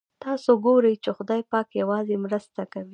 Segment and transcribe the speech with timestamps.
[0.23, 2.89] تاسو ګورئ چې خدای پاک یوازې مرسته کوي.